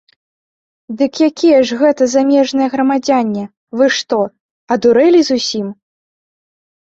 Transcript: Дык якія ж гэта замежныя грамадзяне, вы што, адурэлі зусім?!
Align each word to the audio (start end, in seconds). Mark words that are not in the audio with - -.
Дык 0.99 1.11
якія 1.29 1.57
ж 1.71 1.75
гэта 1.81 2.03
замежныя 2.13 2.69
грамадзяне, 2.75 3.43
вы 3.81 3.85
што, 3.99 4.19
адурэлі 4.77 5.21
зусім?! 5.29 5.67